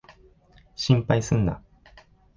[0.75, 1.61] 心配すんな。